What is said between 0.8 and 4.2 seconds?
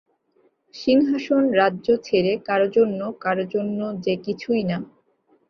সিংহাসন, রাজ্য ছেড়ে, কারো জন্য, কারো জন্য যে